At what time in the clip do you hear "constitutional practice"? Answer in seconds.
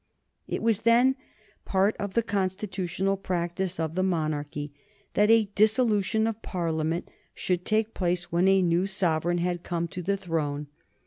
2.23-3.79